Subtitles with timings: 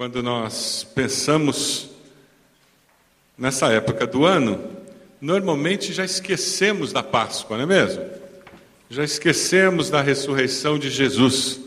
[0.00, 1.90] quando nós pensamos
[3.36, 4.58] nessa época do ano,
[5.20, 8.02] normalmente já esquecemos da Páscoa, não é mesmo?
[8.88, 11.60] Já esquecemos da ressurreição de Jesus.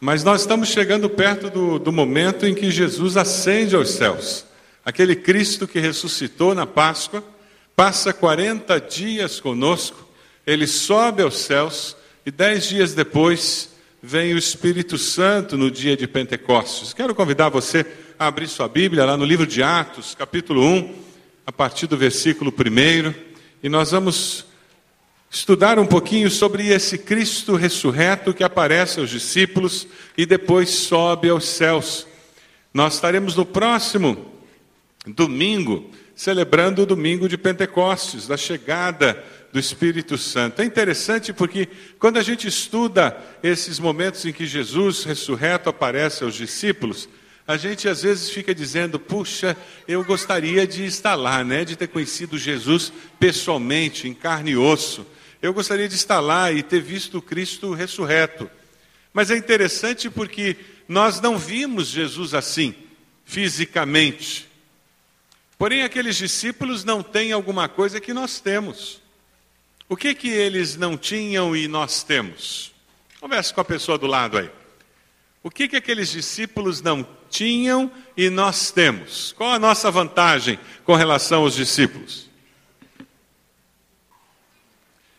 [0.00, 4.46] Mas nós estamos chegando perto do, do momento em que Jesus ascende aos céus.
[4.82, 7.22] Aquele Cristo que ressuscitou na Páscoa,
[7.76, 10.08] passa 40 dias conosco,
[10.46, 13.75] ele sobe aos céus e dez dias depois
[14.08, 16.92] vem o Espírito Santo no dia de Pentecostes.
[16.92, 17.84] Quero convidar você
[18.16, 20.94] a abrir sua Bíblia lá no livro de Atos, capítulo 1,
[21.44, 23.12] a partir do versículo 1,
[23.64, 24.46] e nós vamos
[25.28, 31.44] estudar um pouquinho sobre esse Cristo ressurreto que aparece aos discípulos e depois sobe aos
[31.44, 32.06] céus.
[32.72, 34.24] Nós estaremos no próximo
[35.04, 39.20] domingo celebrando o domingo de Pentecostes, da chegada
[39.56, 40.60] do Espírito Santo.
[40.60, 41.66] É interessante porque
[41.98, 47.08] quando a gente estuda esses momentos em que Jesus ressurreto aparece aos discípulos,
[47.46, 49.56] a gente às vezes fica dizendo: puxa,
[49.88, 51.64] eu gostaria de estar lá, né?
[51.64, 55.06] de ter conhecido Jesus pessoalmente, em carne e osso.
[55.40, 58.50] Eu gostaria de estar lá e ter visto Cristo ressurreto.
[59.10, 62.74] Mas é interessante porque nós não vimos Jesus assim,
[63.24, 64.46] fisicamente.
[65.56, 69.05] Porém, aqueles discípulos não têm alguma coisa que nós temos.
[69.88, 72.72] O que que eles não tinham e nós temos?
[73.20, 74.50] Converse com a pessoa do lado aí.
[75.42, 79.32] O que que aqueles discípulos não tinham e nós temos?
[79.32, 82.28] Qual a nossa vantagem com relação aos discípulos?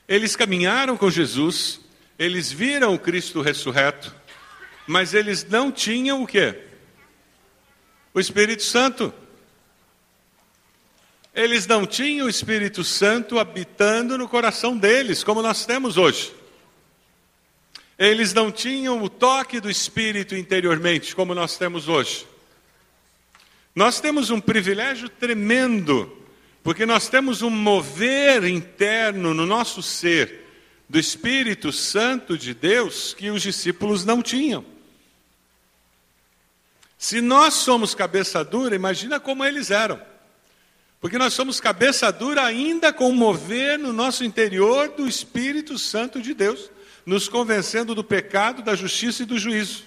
[0.06, 1.80] Eles caminharam com Jesus,
[2.20, 4.14] eles viram o Cristo ressurreto,
[4.86, 6.60] mas eles não tinham o quê?
[8.14, 9.14] O Espírito Santo.
[11.38, 16.34] Eles não tinham o Espírito Santo habitando no coração deles, como nós temos hoje.
[17.96, 22.26] Eles não tinham o toque do Espírito interiormente, como nós temos hoje.
[23.76, 26.12] Nós temos um privilégio tremendo,
[26.64, 30.44] porque nós temos um mover interno no nosso ser
[30.90, 34.66] do Espírito Santo de Deus que os discípulos não tinham.
[36.98, 40.17] Se nós somos cabeça dura, imagina como eles eram.
[41.00, 46.34] Porque nós somos cabeça dura ainda com mover no nosso interior do Espírito Santo de
[46.34, 46.72] Deus,
[47.06, 49.84] nos convencendo do pecado, da justiça e do juízo.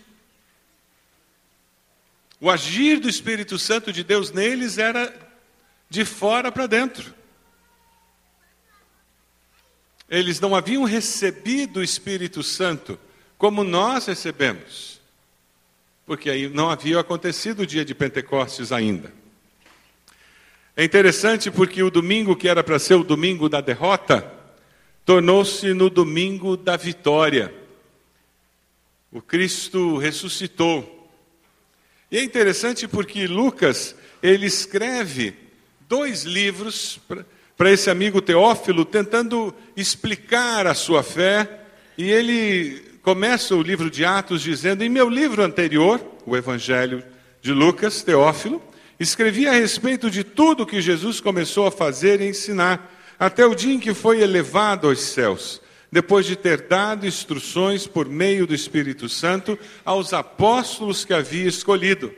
[2.40, 5.12] O agir do Espírito Santo de Deus neles era
[5.90, 7.12] de fora para dentro.
[10.08, 12.98] Eles não haviam recebido o Espírito Santo
[13.36, 15.00] como nós recebemos,
[16.06, 19.12] porque aí não havia acontecido o dia de Pentecostes ainda.
[20.76, 24.32] É interessante porque o domingo que era para ser o domingo da derrota,
[25.04, 27.52] tornou-se no domingo da vitória.
[29.10, 31.10] O Cristo ressuscitou.
[32.10, 35.34] E é interessante porque Lucas, ele escreve
[35.88, 37.00] dois livros
[37.56, 41.60] para esse amigo Teófilo, tentando explicar a sua fé,
[41.98, 47.02] e ele começa o livro de Atos dizendo: Em meu livro anterior, o Evangelho
[47.42, 48.62] de Lucas, Teófilo,
[49.00, 53.72] Escrevi a respeito de tudo que Jesus começou a fazer e ensinar, até o dia
[53.72, 59.08] em que foi elevado aos céus, depois de ter dado instruções por meio do Espírito
[59.08, 62.12] Santo aos apóstolos que havia escolhido.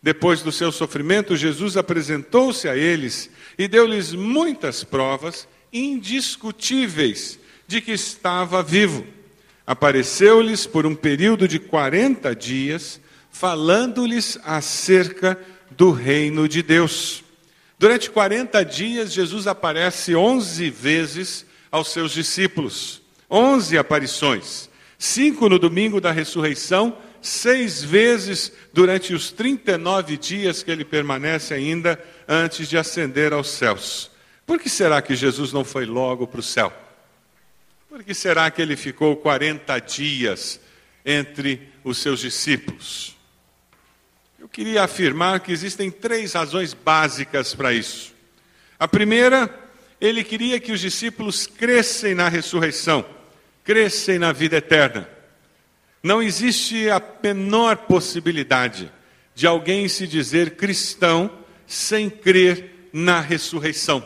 [0.00, 7.92] Depois do seu sofrimento, Jesus apresentou-se a eles e deu-lhes muitas provas indiscutíveis de que
[7.92, 9.04] estava vivo.
[9.66, 15.36] Apareceu-lhes por um período de quarenta dias, falando-lhes acerca
[15.80, 17.24] do reino de Deus.
[17.78, 23.00] Durante 40 dias, Jesus aparece 11 vezes aos seus discípulos.
[23.30, 24.68] 11 aparições.
[24.98, 31.98] Cinco no domingo da ressurreição, seis vezes durante os 39 dias que ele permanece ainda
[32.28, 34.10] antes de ascender aos céus.
[34.44, 36.70] Por que será que Jesus não foi logo para o céu?
[37.88, 40.60] Por que será que ele ficou 40 dias
[41.06, 43.18] entre os seus discípulos?
[44.40, 48.14] Eu queria afirmar que existem três razões básicas para isso.
[48.78, 49.54] A primeira,
[50.00, 53.04] ele queria que os discípulos crescem na ressurreição,
[53.62, 55.06] crescem na vida eterna.
[56.02, 58.90] Não existe a menor possibilidade
[59.34, 61.30] de alguém se dizer cristão
[61.66, 64.02] sem crer na ressurreição.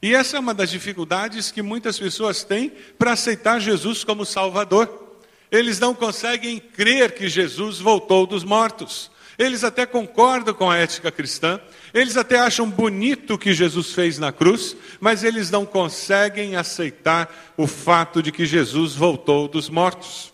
[0.00, 5.18] E essa é uma das dificuldades que muitas pessoas têm para aceitar Jesus como Salvador.
[5.50, 9.10] Eles não conseguem crer que Jesus voltou dos mortos.
[9.40, 11.58] Eles até concordam com a ética cristã,
[11.94, 17.54] eles até acham bonito o que Jesus fez na cruz, mas eles não conseguem aceitar
[17.56, 20.30] o fato de que Jesus voltou dos mortos.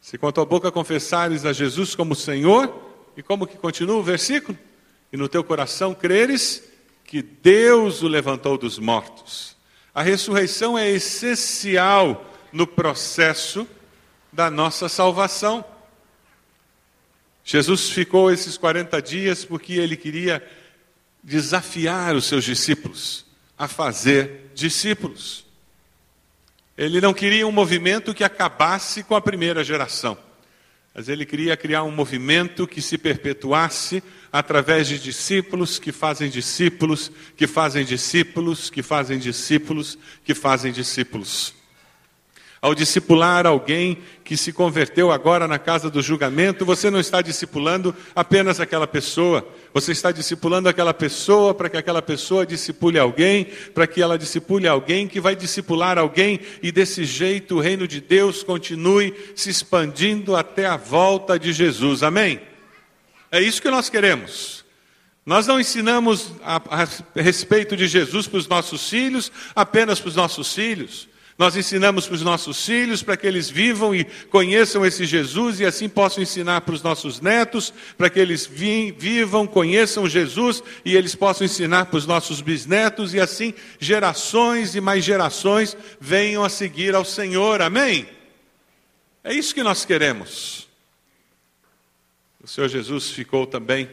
[0.00, 2.88] Se com a tua boca confessares a Jesus como Senhor,
[3.18, 4.56] E como que continua o versículo?
[5.12, 6.62] E no teu coração creres
[7.04, 9.56] que Deus o levantou dos mortos.
[9.92, 13.66] A ressurreição é essencial no processo
[14.32, 15.64] da nossa salvação.
[17.50, 20.46] Jesus ficou esses 40 dias porque ele queria
[21.22, 23.24] desafiar os seus discípulos
[23.56, 25.46] a fazer discípulos.
[26.76, 30.18] Ele não queria um movimento que acabasse com a primeira geração,
[30.94, 37.10] mas ele queria criar um movimento que se perpetuasse através de discípulos que fazem discípulos,
[37.34, 41.54] que fazem discípulos, que fazem discípulos, que fazem discípulos.
[42.60, 47.94] Ao discipular alguém que se converteu agora na casa do julgamento, você não está discipulando
[48.16, 53.86] apenas aquela pessoa, você está discipulando aquela pessoa para que aquela pessoa discipule alguém, para
[53.86, 58.42] que ela discipule alguém que vai discipular alguém e desse jeito o reino de Deus
[58.42, 62.02] continue se expandindo até a volta de Jesus.
[62.02, 62.40] Amém?
[63.30, 64.64] É isso que nós queremos.
[65.24, 70.16] Nós não ensinamos a, a respeito de Jesus para os nossos filhos, apenas para os
[70.16, 71.08] nossos filhos.
[71.38, 75.64] Nós ensinamos para os nossos filhos para que eles vivam e conheçam esse Jesus e
[75.64, 80.96] assim possam ensinar para os nossos netos, para que eles vi, vivam, conheçam Jesus e
[80.96, 86.48] eles possam ensinar para os nossos bisnetos e assim gerações e mais gerações venham a
[86.48, 87.62] seguir ao Senhor.
[87.62, 88.08] Amém?
[89.22, 90.66] É isso que nós queremos.
[92.42, 93.88] O Senhor Jesus ficou também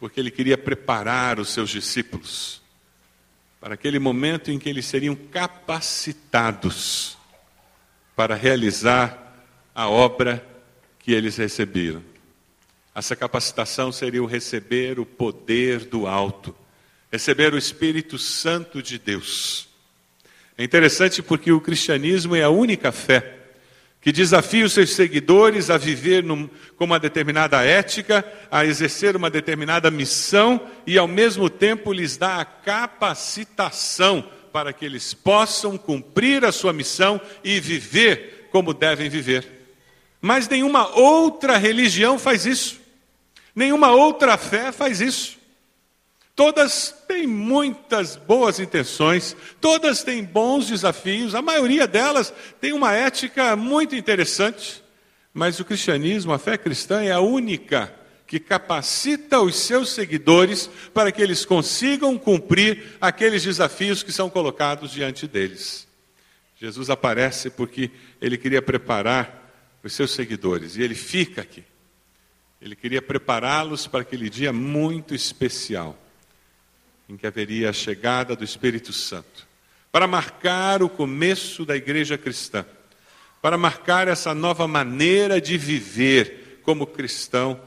[0.00, 2.59] porque ele queria preparar os seus discípulos
[3.60, 7.18] para aquele momento em que eles seriam capacitados
[8.16, 10.44] para realizar a obra
[10.98, 12.02] que eles receberam.
[12.94, 16.56] Essa capacitação seria o receber o poder do alto,
[17.12, 19.68] receber o Espírito Santo de Deus.
[20.56, 23.39] É interessante porque o cristianismo é a única fé
[24.00, 29.28] que desafia os seus seguidores a viver num, com uma determinada ética, a exercer uma
[29.28, 36.44] determinada missão e, ao mesmo tempo, lhes dá a capacitação para que eles possam cumprir
[36.44, 39.46] a sua missão e viver como devem viver.
[40.20, 42.80] Mas nenhuma outra religião faz isso,
[43.54, 45.39] nenhuma outra fé faz isso.
[46.40, 53.54] Todas têm muitas boas intenções, todas têm bons desafios, a maioria delas tem uma ética
[53.54, 54.82] muito interessante,
[55.34, 57.94] mas o cristianismo, a fé cristã, é a única
[58.26, 64.92] que capacita os seus seguidores para que eles consigam cumprir aqueles desafios que são colocados
[64.92, 65.86] diante deles.
[66.56, 71.64] Jesus aparece porque ele queria preparar os seus seguidores e ele fica aqui.
[72.62, 75.99] Ele queria prepará-los para aquele dia muito especial
[77.10, 79.44] em que haveria a chegada do Espírito Santo,
[79.90, 82.64] para marcar o começo da igreja cristã,
[83.42, 87.60] para marcar essa nova maneira de viver como cristão,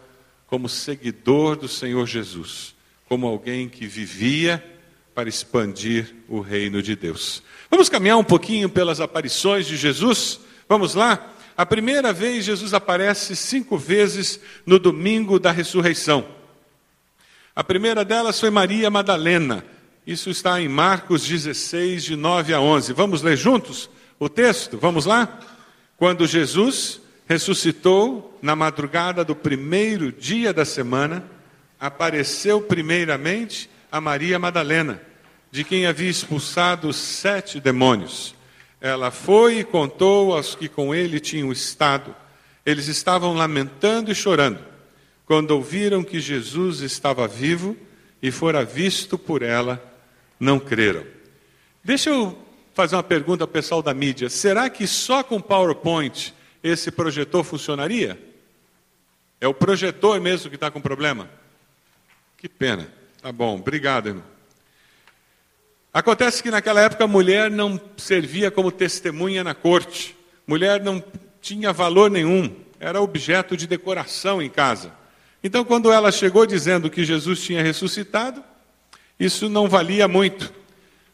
[0.48, 2.74] como seguidor do Senhor Jesus,
[3.10, 4.64] como alguém que vivia
[5.14, 7.44] para expandir o reino de Deus.
[7.70, 10.40] Vamos caminhar um pouquinho pelas aparições de Jesus?
[10.70, 11.34] Vamos lá?
[11.58, 16.26] A primeira vez Jesus aparece cinco vezes no domingo da ressurreição.
[17.56, 19.64] A primeira delas foi Maria Madalena.
[20.08, 22.94] Isso está em Marcos 16, de 9 a 11.
[22.94, 24.76] Vamos ler juntos o texto?
[24.80, 25.40] Vamos lá?
[25.96, 31.24] Quando Jesus ressuscitou na madrugada do primeiro dia da semana,
[31.80, 35.00] apareceu primeiramente a Maria Madalena,
[35.52, 38.34] de quem havia expulsado sete demônios.
[38.82, 42.16] Ela foi e contou aos que com ele tinham estado.
[42.66, 44.73] Eles estavam lamentando e chorando
[45.26, 47.78] quando ouviram que Jesus estava vivo
[48.22, 49.82] e fora visto por ela,
[50.40, 51.06] não creram.
[51.84, 52.38] Deixa eu
[52.74, 58.20] fazer uma pergunta ao pessoal da mídia: será que só com PowerPoint esse projetor funcionaria?
[59.40, 61.30] É o projetor mesmo que está com problema?
[62.38, 62.88] Que pena.
[63.22, 64.24] Tá bom, obrigado, irmão.
[65.94, 70.16] Acontece que naquela época a mulher não servia como testemunha na corte.
[70.48, 71.04] Mulher não
[71.40, 74.92] tinha valor nenhum, era objeto de decoração em casa.
[75.44, 78.42] Então, quando ela chegou dizendo que Jesus tinha ressuscitado,
[79.20, 80.54] isso não valia muito.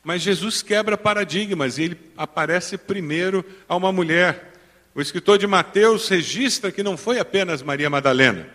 [0.03, 4.53] Mas Jesus quebra paradigmas e ele aparece primeiro a uma mulher.
[4.93, 8.47] O escritor de Mateus registra que não foi apenas Maria Madalena.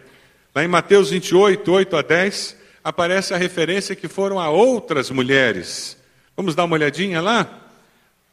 [0.54, 5.96] Lá em Mateus 28, 8 a 10, aparece a referência que foram a outras mulheres.
[6.36, 7.62] Vamos dar uma olhadinha lá?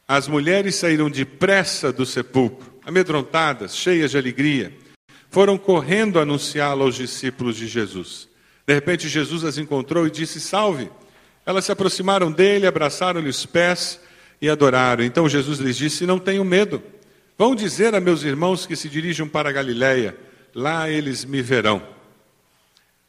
[0.08, 4.81] As mulheres saíram depressa do sepulcro, amedrontadas, cheias de alegria
[5.32, 8.28] foram correndo anunciá-lo aos discípulos de Jesus.
[8.68, 10.92] De repente, Jesus as encontrou e disse: Salve!
[11.46, 14.00] Elas se aproximaram dele, abraçaram-lhe os pés
[14.40, 15.04] e adoraram.
[15.04, 16.84] Então Jesus lhes disse: Não tenham medo.
[17.38, 20.16] Vão dizer a meus irmãos que se dirijam para a Galiléia,
[20.54, 21.82] lá eles me verão.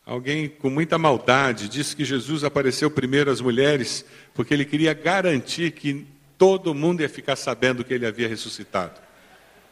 [0.07, 5.73] Alguém com muita maldade disse que Jesus apareceu primeiro às mulheres porque ele queria garantir
[5.73, 6.07] que
[6.39, 9.01] todo mundo ia ficar sabendo que ele havia ressuscitado.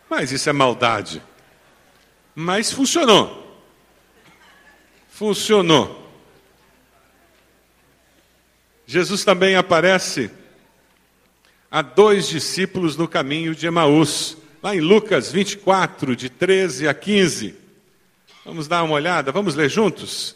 [0.08, 1.22] Mas isso é maldade.
[2.40, 3.60] Mas funcionou.
[5.10, 6.10] Funcionou.
[8.86, 10.30] Jesus também aparece
[11.70, 17.54] a dois discípulos no caminho de Emaús, lá em Lucas 24, de 13 a 15.
[18.42, 20.34] Vamos dar uma olhada, vamos ler juntos?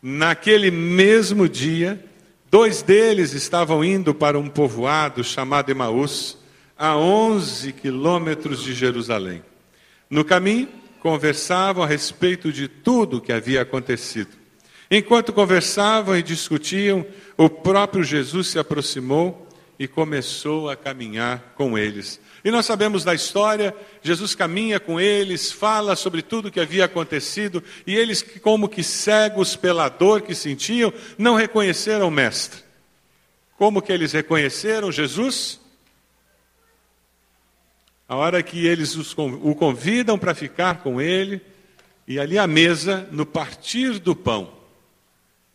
[0.00, 2.02] Naquele mesmo dia,
[2.50, 6.38] dois deles estavam indo para um povoado chamado Emaús,
[6.78, 9.44] a 11 quilômetros de Jerusalém.
[10.08, 14.30] No caminho, conversavam a respeito de tudo que havia acontecido.
[14.88, 17.04] Enquanto conversavam e discutiam,
[17.36, 22.20] o próprio Jesus se aproximou e começou a caminhar com eles.
[22.44, 27.64] E nós sabemos da história, Jesus caminha com eles, fala sobre tudo que havia acontecido,
[27.84, 32.60] e eles, como que cegos pela dor que sentiam, não reconheceram o Mestre.
[33.58, 35.60] Como que eles reconheceram Jesus?
[38.12, 41.40] A hora que eles o convidam para ficar com ele,
[42.06, 44.52] e ali à mesa, no partir do pão,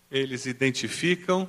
[0.09, 1.47] eles identificam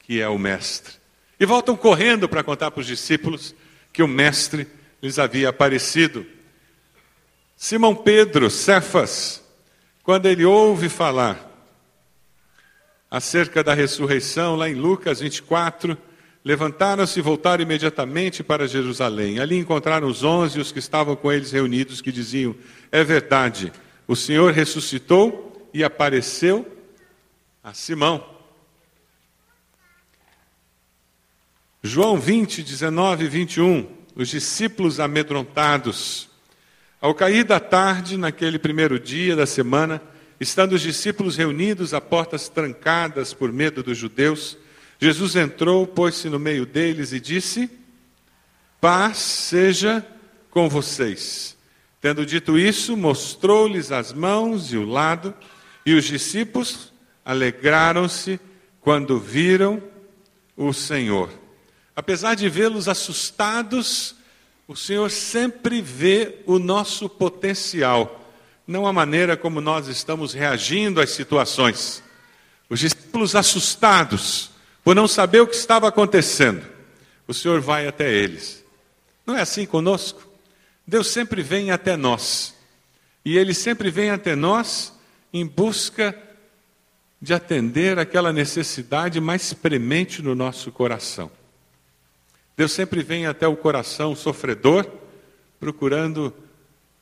[0.00, 0.94] que é o Mestre.
[1.38, 3.54] E voltam correndo para contar para os discípulos
[3.92, 4.66] que o Mestre
[5.00, 6.26] lhes havia aparecido.
[7.56, 9.40] Simão Pedro, Cefas,
[10.02, 11.48] quando ele ouve falar
[13.08, 15.96] acerca da ressurreição, lá em Lucas 24,
[16.44, 19.40] levantaram-se e voltaram imediatamente para Jerusalém.
[19.40, 22.54] Ali encontraram os onze e os que estavam com eles reunidos, que diziam:
[22.92, 23.72] É verdade,
[24.06, 26.70] o Senhor ressuscitou e apareceu
[27.62, 28.32] a Simão.
[31.82, 36.28] João 20, 19 e 21, os discípulos amedrontados.
[37.00, 40.00] Ao cair da tarde, naquele primeiro dia da semana,
[40.40, 44.56] estando os discípulos reunidos a portas trancadas por medo dos judeus,
[45.00, 47.70] Jesus entrou, pôs-se no meio deles e disse:
[48.80, 50.06] Paz seja
[50.50, 51.56] com vocês.
[52.00, 55.34] Tendo dito isso, mostrou-lhes as mãos e o lado,
[55.86, 56.92] e os discípulos
[57.24, 58.38] alegraram-se
[58.80, 59.82] quando viram
[60.56, 61.30] o Senhor.
[61.96, 64.14] Apesar de vê-los assustados,
[64.68, 68.30] o Senhor sempre vê o nosso potencial,
[68.66, 72.02] não a maneira como nós estamos reagindo às situações.
[72.68, 74.50] Os discípulos assustados
[74.84, 76.62] por não saber o que estava acontecendo,
[77.26, 78.62] o Senhor vai até eles.
[79.26, 80.28] Não é assim conosco?
[80.86, 82.54] Deus sempre vem até nós.
[83.24, 84.92] E Ele sempre vem até nós
[85.32, 86.14] em busca
[87.20, 91.30] de atender aquela necessidade mais premente no nosso coração.
[92.54, 94.86] Deus sempre vem até o coração sofredor,
[95.58, 96.34] procurando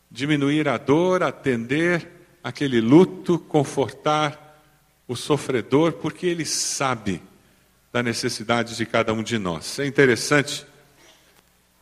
[0.09, 2.09] diminuir a dor, atender
[2.45, 4.63] aquele luto, confortar
[5.09, 7.21] o sofredor, porque Ele sabe
[7.93, 9.79] da necessidade de cada um de nós.
[9.79, 10.67] É interessante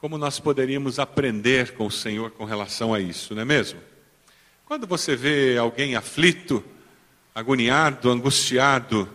[0.01, 3.81] como nós poderíamos aprender com o Senhor com relação a isso, não é mesmo?
[4.65, 6.65] Quando você vê alguém aflito,
[7.35, 9.09] agoniado, angustiado,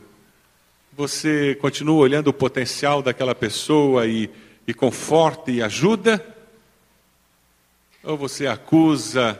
[0.94, 4.30] você continua olhando o potencial daquela pessoa e
[4.68, 6.26] e conforta e ajuda?
[8.04, 9.40] Ou você acusa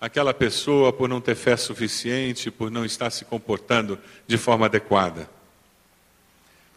[0.00, 5.28] aquela pessoa por não ter fé suficiente, por não estar se comportando de forma adequada?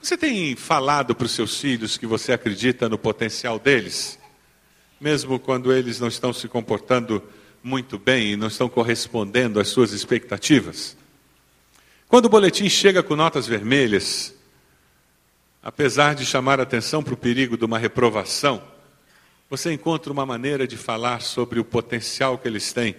[0.01, 4.17] Você tem falado para os seus filhos que você acredita no potencial deles,
[4.99, 7.21] mesmo quando eles não estão se comportando
[7.61, 10.95] muito bem e não estão correspondendo às suas expectativas?
[12.07, 14.33] Quando o boletim chega com notas vermelhas,
[15.61, 18.63] apesar de chamar atenção para o perigo de uma reprovação,
[19.49, 22.95] você encontra uma maneira de falar sobre o potencial que eles têm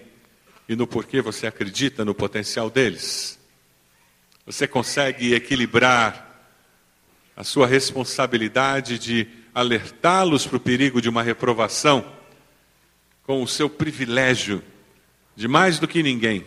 [0.68, 3.38] e no porquê você acredita no potencial deles.
[4.44, 6.29] Você consegue equilibrar
[7.40, 12.04] a sua responsabilidade de alertá-los para o perigo de uma reprovação
[13.22, 14.62] com o seu privilégio
[15.34, 16.44] de mais do que ninguém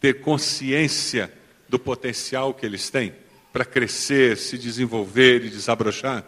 [0.00, 1.32] ter consciência
[1.68, 3.12] do potencial que eles têm
[3.52, 6.24] para crescer, se desenvolver e desabrochar?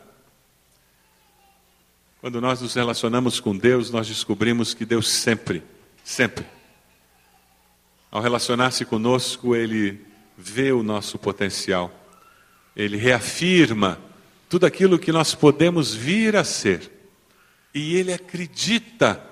[2.21, 5.63] Quando nós nos relacionamos com Deus, nós descobrimos que Deus sempre,
[6.03, 6.45] sempre,
[8.11, 10.05] ao relacionar-se conosco, Ele
[10.37, 11.89] vê o nosso potencial,
[12.75, 14.08] Ele reafirma
[14.49, 16.91] tudo aquilo que nós podemos vir a ser,
[17.75, 19.23] e Ele acredita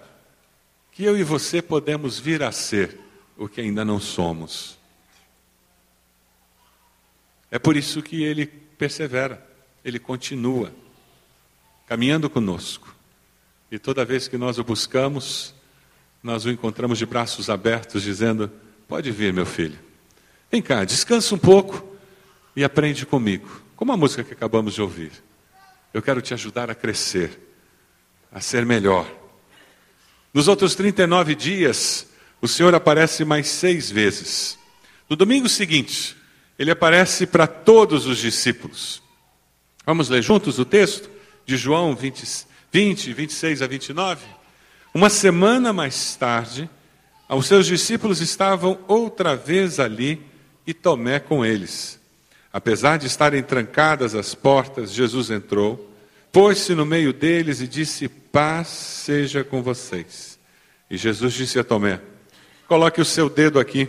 [0.93, 2.99] que eu e você podemos vir a ser
[3.37, 4.79] o que ainda não somos.
[7.51, 9.47] É por isso que ele persevera,
[9.85, 10.73] ele continua
[11.87, 12.95] caminhando conosco.
[13.71, 15.55] E toda vez que nós o buscamos,
[16.23, 18.51] nós o encontramos de braços abertos, dizendo:
[18.89, 19.79] Pode vir, meu filho,
[20.51, 21.87] Vem cá, descansa um pouco
[22.55, 23.66] e aprende comigo.
[23.77, 25.13] Como a música que acabamos de ouvir.
[25.93, 27.39] Eu quero te ajudar a crescer,
[28.33, 29.07] a ser melhor.
[30.33, 32.07] Nos outros 39 dias,
[32.41, 34.59] o Senhor aparece mais seis vezes.
[35.09, 36.17] No domingo seguinte,
[36.59, 39.03] ele aparece para todos os discípulos.
[39.85, 41.11] Vamos ler juntos o texto
[41.45, 44.27] de João 20, 20 26 a 29?
[44.93, 46.69] Uma semana mais tarde,
[47.29, 50.21] os seus discípulos estavam outra vez ali
[50.67, 52.01] e Tomé com eles.
[52.53, 55.93] Apesar de estarem trancadas as portas, Jesus entrou,
[56.33, 60.39] pôs-se no meio deles e disse: Paz seja com vocês.
[60.91, 62.01] E Jesus disse a Tomé:
[62.69, 63.89] Coloque o seu dedo aqui,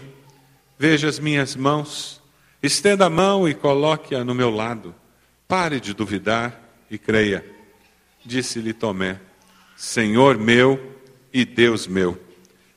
[0.78, 2.22] veja as minhas mãos,
[2.62, 4.94] estenda a mão e coloque-a no meu lado.
[5.48, 7.46] Pare de duvidar e creia.
[8.26, 9.20] Disse-lhe Tomé:
[9.76, 10.96] Senhor meu
[11.32, 12.20] e Deus meu.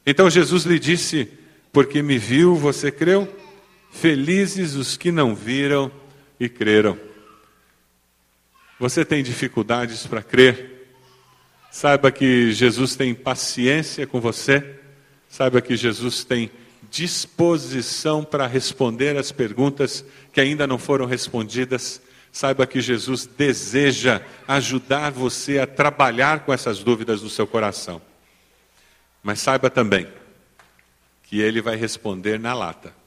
[0.05, 1.29] Então Jesus lhe disse:
[1.73, 3.29] Porque me viu, você creu?
[3.91, 5.91] Felizes os que não viram
[6.39, 6.99] e creram.
[8.79, 10.89] Você tem dificuldades para crer?
[11.71, 14.79] Saiba que Jesus tem paciência com você.
[15.29, 16.51] Saiba que Jesus tem
[16.91, 22.01] disposição para responder as perguntas que ainda não foram respondidas.
[22.33, 28.01] Saiba que Jesus deseja ajudar você a trabalhar com essas dúvidas no seu coração.
[29.23, 30.09] Mas saiba também
[31.25, 33.00] que ele vai responder na lata.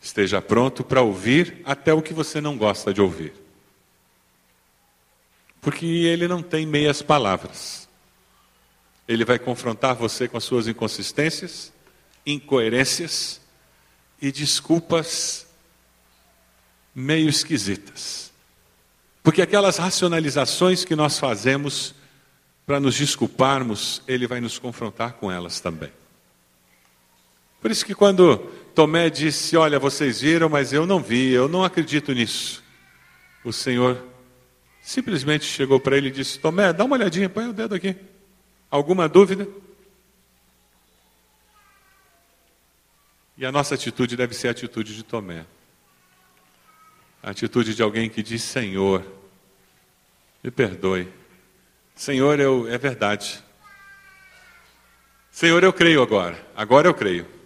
[0.00, 3.32] Esteja pronto para ouvir até o que você não gosta de ouvir.
[5.60, 7.88] Porque ele não tem meias palavras.
[9.06, 11.72] Ele vai confrontar você com as suas inconsistências,
[12.24, 13.40] incoerências
[14.20, 15.46] e desculpas
[16.94, 18.32] meio esquisitas.
[19.22, 21.94] Porque aquelas racionalizações que nós fazemos
[22.66, 25.90] para nos desculparmos, ele vai nos confrontar com elas também.
[27.60, 28.38] Por isso que quando
[28.74, 32.62] Tomé disse: Olha, vocês viram, mas eu não vi, eu não acredito nisso.
[33.44, 34.02] O Senhor
[34.80, 37.96] simplesmente chegou para ele e disse: Tomé, dá uma olhadinha, põe o dedo aqui.
[38.70, 39.48] Alguma dúvida?
[43.36, 45.46] E a nossa atitude deve ser a atitude de Tomé.
[47.22, 49.04] A atitude de alguém que diz: Senhor,
[50.42, 51.08] me perdoe.
[51.94, 53.42] Senhor, eu, é verdade.
[55.32, 56.40] Senhor, eu creio agora.
[56.54, 57.37] Agora eu creio.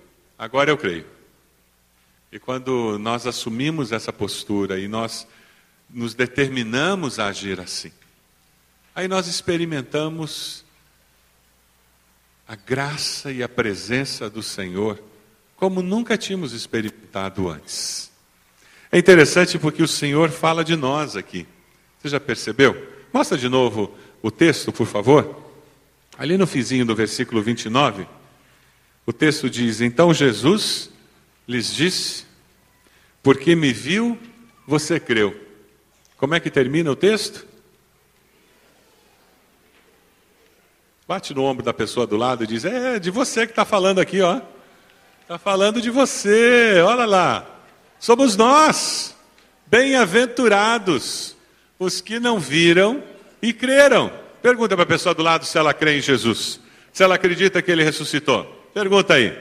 [0.43, 1.07] Agora eu creio.
[2.33, 5.25] E quando nós assumimos essa postura e nós
[5.89, 7.93] nos determinamos a agir assim,
[8.93, 10.65] aí nós experimentamos
[12.49, 15.01] a graça e a presença do Senhor
[15.55, 18.11] como nunca tínhamos experimentado antes.
[18.91, 21.47] É interessante porque o Senhor fala de nós aqui.
[22.01, 22.85] Você já percebeu?
[23.13, 25.41] Mostra de novo o texto, por favor.
[26.19, 28.09] Ali no fizinho do versículo 29,
[29.07, 30.91] o texto diz: Então Jesus
[31.47, 32.25] lhes disse:
[33.23, 34.19] Porque me viu,
[34.67, 35.39] você creu.
[36.17, 37.47] Como é que termina o texto?
[41.07, 44.01] Bate no ombro da pessoa do lado e diz: É de você que está falando
[44.01, 44.41] aqui, ó.
[45.23, 47.47] Está falando de você, olha lá.
[47.99, 49.17] Somos nós,
[49.67, 51.37] bem-aventurados,
[51.79, 53.03] os que não viram
[53.41, 54.13] e creram.
[54.43, 56.61] Pergunta para a pessoa do lado se ela crê em Jesus,
[56.93, 58.62] se ela acredita que ele ressuscitou.
[58.75, 59.39] Pergunta aí.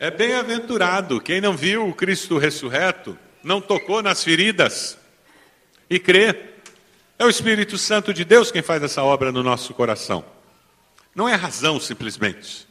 [0.00, 4.98] É bem-aventurado quem não viu o Cristo ressurreto, não tocou nas feridas
[5.88, 6.34] e crê.
[7.16, 10.24] É o Espírito Santo de Deus quem faz essa obra no nosso coração.
[11.14, 12.66] Não é razão simplesmente.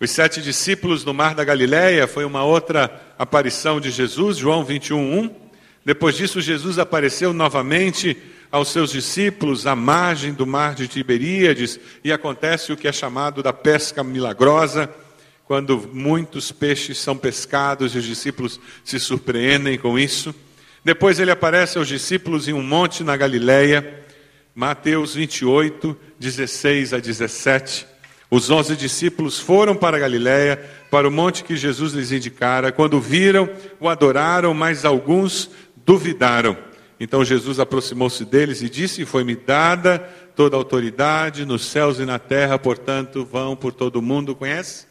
[0.00, 4.98] Os sete discípulos no Mar da Galileia foi uma outra aparição de Jesus, João 21,
[4.98, 5.36] 1.
[5.84, 8.20] Depois disso, Jesus apareceu novamente
[8.52, 13.42] aos seus discípulos à margem do mar de Tiberíades e acontece o que é chamado
[13.42, 14.90] da pesca milagrosa,
[15.46, 20.34] quando muitos peixes são pescados e os discípulos se surpreendem com isso.
[20.84, 24.04] Depois ele aparece aos discípulos em um monte na Galileia,
[24.54, 27.86] Mateus 28, 16 a 17.
[28.30, 30.58] Os onze discípulos foram para a Galiléia,
[30.90, 32.70] para o monte que Jesus lhes indicara.
[32.70, 33.48] Quando viram,
[33.80, 35.50] o adoraram, mas alguns
[35.86, 36.71] duvidaram.
[37.02, 39.98] Então Jesus aproximou-se deles e disse: Foi-me dada
[40.36, 44.36] toda a autoridade nos céus e na terra, portanto, vão por todo o mundo.
[44.36, 44.86] Conhece?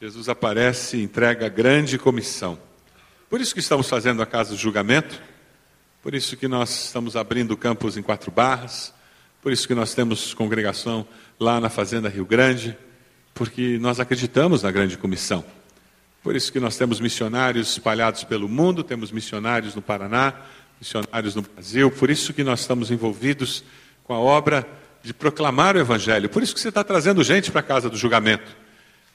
[0.00, 2.58] Jesus aparece e entrega grande comissão.
[3.28, 5.20] Por isso que estamos fazendo a casa do julgamento,
[6.02, 8.94] por isso que nós estamos abrindo campos em quatro barras,
[9.42, 11.06] por isso que nós temos congregação
[11.38, 12.78] lá na Fazenda Rio Grande,
[13.34, 15.44] porque nós acreditamos na grande comissão.
[16.22, 20.34] Por isso que nós temos missionários espalhados pelo mundo, temos missionários no Paraná,
[20.80, 23.64] missionários no Brasil, por isso que nós estamos envolvidos
[24.04, 24.66] com a obra
[25.02, 26.28] de proclamar o Evangelho.
[26.28, 28.56] Por isso que você está trazendo gente para a casa do julgamento.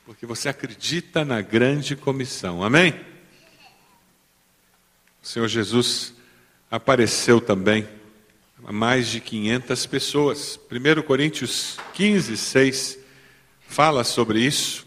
[0.06, 2.64] Porque você acredita na grande comissão.
[2.64, 2.94] Amém?
[5.22, 6.14] O Senhor Jesus
[6.72, 7.88] apareceu também
[8.66, 10.60] a mais de 500 pessoas.
[10.72, 13.00] 1 Coríntios 15, 6
[13.68, 14.87] fala sobre isso.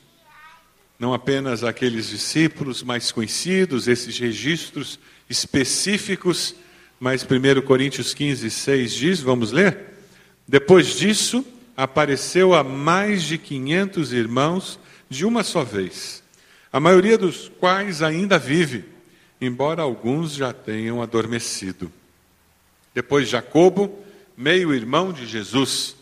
[1.00, 6.54] Não apenas aqueles discípulos mais conhecidos, esses registros específicos,
[7.00, 9.78] mas 1 Coríntios 15, 6 diz, vamos ler?
[10.46, 11.42] Depois disso,
[11.74, 16.22] apareceu a mais de 500 irmãos de uma só vez,
[16.70, 18.84] a maioria dos quais ainda vive,
[19.40, 21.90] embora alguns já tenham adormecido.
[22.94, 24.04] Depois Jacobo,
[24.36, 25.96] meio-irmão de Jesus.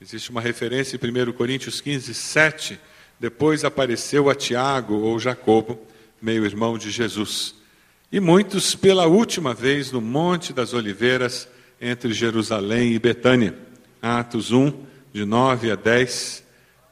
[0.00, 2.80] Existe uma referência em 1 Coríntios 15, 7.
[3.20, 5.78] Depois apareceu a Tiago ou Jacobo,
[6.22, 7.54] meio-irmão de Jesus.
[8.10, 11.46] E muitos pela última vez no Monte das Oliveiras,
[11.78, 13.54] entre Jerusalém e Betânia.
[14.00, 14.72] Atos 1,
[15.12, 16.42] de 9 a 10.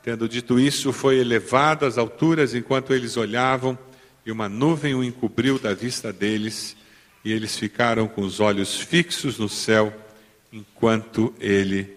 [0.03, 3.79] Tendo dito isso, foi elevado às alturas enquanto eles olhavam,
[4.25, 6.77] e uma nuvem o encobriu da vista deles
[7.25, 9.93] e eles ficaram com os olhos fixos no céu
[10.53, 11.97] enquanto ele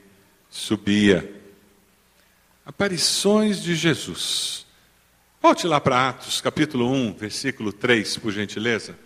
[0.50, 1.41] subia.
[2.72, 4.66] Aparições de Jesus.
[5.42, 8.98] Volte lá para Atos, capítulo 1, versículo 3, por gentileza.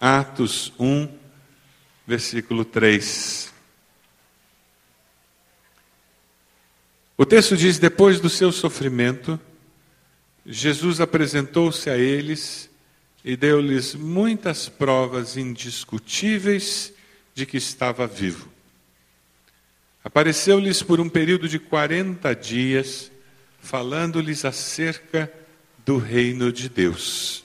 [0.00, 1.06] Atos 1,
[2.06, 3.52] versículo 3.
[7.14, 9.38] O texto diz: Depois do seu sofrimento,
[10.46, 12.70] Jesus apresentou-se a eles
[13.22, 16.90] e deu-lhes muitas provas indiscutíveis
[17.34, 18.50] de que estava vivo.
[20.02, 23.09] Apareceu-lhes por um período de quarenta dias,
[23.60, 25.30] falando-lhes acerca
[25.84, 27.44] do reino de Deus.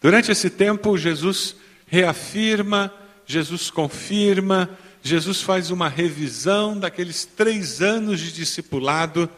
[0.00, 2.92] Durante esse tempo, Jesus reafirma,
[3.26, 4.70] Jesus confirma,
[5.02, 9.28] Jesus faz uma revisão daqueles três anos de discipulado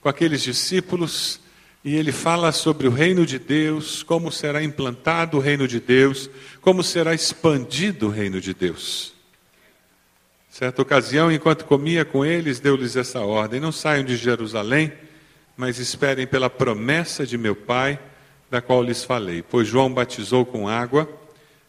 [0.00, 1.40] com aqueles discípulos
[1.84, 6.28] e ele fala sobre o reino de Deus, como será implantado o reino de Deus,
[6.60, 9.15] como será expandido o reino de Deus.
[10.58, 14.90] Certa ocasião, enquanto comia com eles, deu-lhes essa ordem: Não saiam de Jerusalém,
[15.54, 18.00] mas esperem pela promessa de meu Pai,
[18.50, 19.42] da qual lhes falei.
[19.42, 21.06] Pois João batizou com água,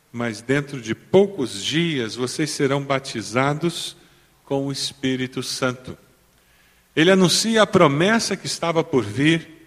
[0.09, 3.97] mas dentro de poucos dias vocês serão batizados
[4.45, 5.97] com o Espírito Santo.
[6.95, 9.57] Ele anuncia a promessa que estava por vir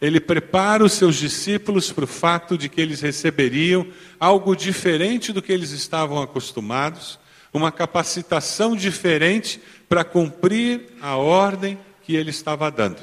[0.00, 3.86] ele prepara os seus discípulos para o fato de que eles receberiam
[4.20, 7.18] algo diferente do que eles estavam acostumados,
[7.54, 12.98] uma capacitação diferente para cumprir a ordem que ele estava dando.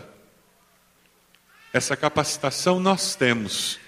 [1.71, 3.79] Essa capacitação nós temos.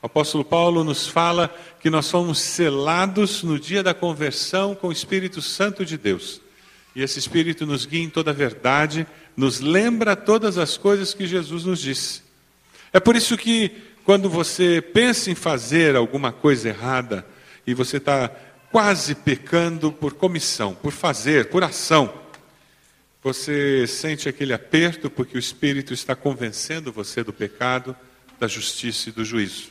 [0.00, 4.92] O apóstolo Paulo nos fala que nós somos selados no dia da conversão com o
[4.92, 6.40] Espírito Santo de Deus.
[6.94, 9.06] E esse Espírito nos guia em toda a verdade,
[9.36, 12.22] nos lembra todas as coisas que Jesus nos disse.
[12.92, 13.72] É por isso que,
[14.04, 17.26] quando você pensa em fazer alguma coisa errada
[17.66, 18.30] e você está
[18.72, 22.22] quase pecando por comissão, por fazer, por ação,
[23.22, 27.94] você sente aquele aperto porque o Espírito está convencendo você do pecado,
[28.40, 29.70] da justiça e do juízo.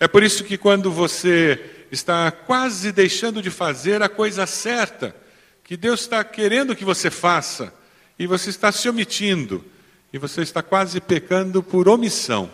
[0.00, 5.14] É por isso que, quando você está quase deixando de fazer a coisa certa,
[5.62, 7.72] que Deus está querendo que você faça,
[8.18, 9.64] e você está se omitindo,
[10.12, 12.50] e você está quase pecando por omissão,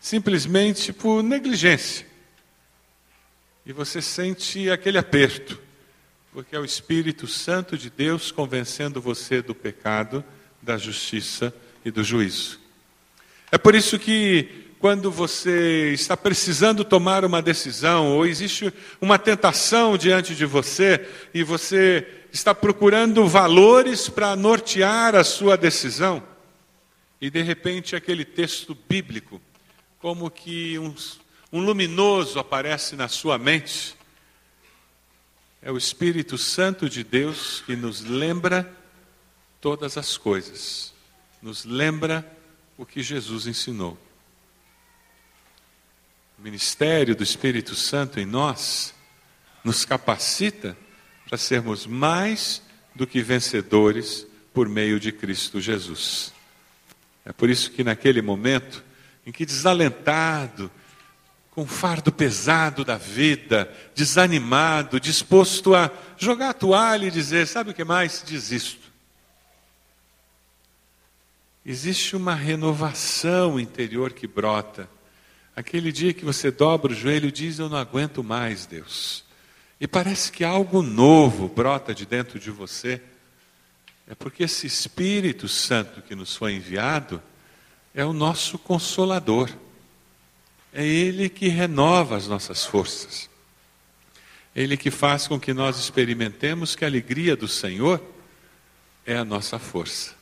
[0.00, 2.11] simplesmente por negligência.
[3.64, 5.60] E você sente aquele aperto,
[6.32, 10.24] porque é o Espírito Santo de Deus convencendo você do pecado,
[10.60, 12.58] da justiça e do juízo.
[13.52, 19.96] É por isso que quando você está precisando tomar uma decisão, ou existe uma tentação
[19.96, 26.20] diante de você, e você está procurando valores para nortear a sua decisão,
[27.20, 29.40] e de repente aquele texto bíblico,
[30.00, 30.92] como que um,
[31.52, 33.94] um luminoso aparece na sua mente.
[35.60, 38.72] É o Espírito Santo de Deus que nos lembra
[39.60, 40.92] todas as coisas,
[41.40, 42.26] nos lembra
[42.76, 43.98] o que Jesus ensinou.
[46.38, 48.94] O ministério do Espírito Santo em nós
[49.62, 50.76] nos capacita
[51.28, 52.62] para sermos mais
[52.94, 56.32] do que vencedores por meio de Cristo Jesus.
[57.24, 58.82] É por isso que naquele momento,
[59.24, 60.70] em que desalentado,
[61.52, 67.70] com o fardo pesado da vida, desanimado, disposto a jogar a toalha e dizer: sabe
[67.70, 68.22] o que mais?
[68.26, 68.90] Desisto.
[71.64, 74.88] Existe uma renovação interior que brota.
[75.54, 79.22] Aquele dia que você dobra o joelho e diz: Eu não aguento mais, Deus.
[79.78, 83.00] e parece que algo novo brota de dentro de você,
[84.08, 87.22] é porque esse Espírito Santo que nos foi enviado
[87.94, 89.50] é o nosso consolador.
[90.72, 93.28] É Ele que renova as nossas forças.
[94.54, 98.02] Ele que faz com que nós experimentemos que a alegria do Senhor
[99.06, 100.14] é a nossa força.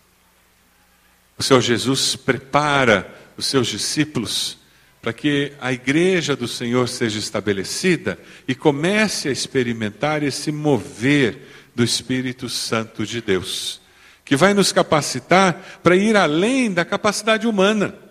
[1.39, 4.59] O Senhor Jesus prepara os seus discípulos
[5.01, 11.83] para que a igreja do Senhor seja estabelecida e comece a experimentar esse mover do
[11.83, 13.81] Espírito Santo de Deus,
[14.25, 18.10] que vai nos capacitar para ir além da capacidade humana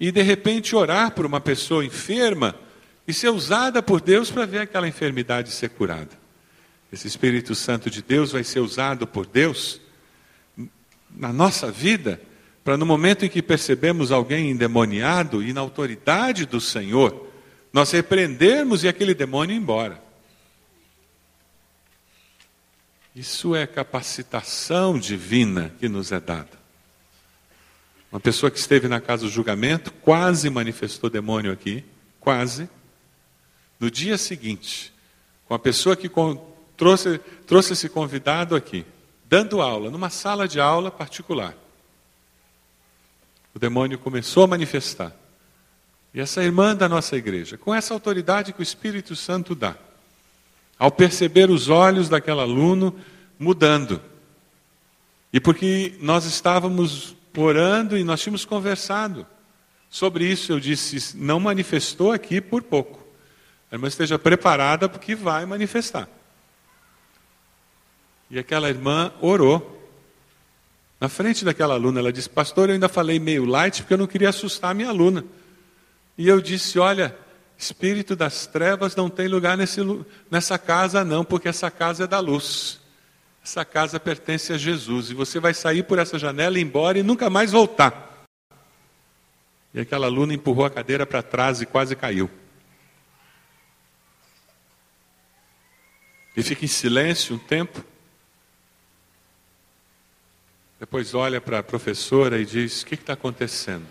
[0.00, 2.56] e de repente orar por uma pessoa enferma
[3.06, 6.18] e ser usada por Deus para ver aquela enfermidade ser curada.
[6.90, 9.80] Esse Espírito Santo de Deus vai ser usado por Deus
[11.14, 12.20] na nossa vida
[12.64, 17.28] para no momento em que percebemos alguém endemoniado e na autoridade do Senhor,
[17.72, 20.02] nós repreendermos e aquele demônio ir embora.
[23.14, 26.59] Isso é capacitação divina que nos é dada.
[28.10, 31.84] Uma pessoa que esteve na casa do julgamento quase manifestou demônio aqui,
[32.18, 32.68] quase.
[33.78, 34.92] No dia seguinte,
[35.46, 36.10] com a pessoa que
[36.76, 38.84] trouxe, trouxe esse convidado aqui,
[39.28, 41.54] dando aula, numa sala de aula particular
[43.54, 45.14] o demônio começou a manifestar.
[46.14, 49.76] E essa irmã da nossa igreja, com essa autoridade que o Espírito Santo dá,
[50.78, 52.94] ao perceber os olhos daquele aluno
[53.38, 54.00] mudando,
[55.32, 59.26] e porque nós estávamos orando e nós tínhamos conversado
[59.88, 63.04] sobre isso, eu disse: não manifestou aqui por pouco.
[63.70, 66.08] A irmã esteja preparada porque vai manifestar.
[68.30, 69.78] E aquela irmã orou
[71.00, 74.06] na frente daquela aluna, ela disse: Pastor, eu ainda falei meio light porque eu não
[74.06, 75.24] queria assustar a minha aluna.
[76.18, 77.16] E eu disse: Olha,
[77.56, 79.80] espírito das trevas não tem lugar nesse,
[80.30, 82.79] nessa casa, não, porque essa casa é da luz.
[83.42, 85.10] Essa casa pertence a Jesus.
[85.10, 88.26] E você vai sair por essa janela, ir embora e nunca mais voltar.
[89.72, 92.30] E aquela aluna empurrou a cadeira para trás e quase caiu.
[96.36, 97.84] E fica em silêncio um tempo.
[100.78, 103.86] Depois olha para a professora e diz: O que está acontecendo?